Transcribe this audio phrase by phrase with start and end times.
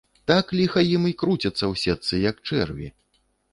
[0.29, 2.93] Так, ліха ім, і круцяцца ў сетцы, як чэрві.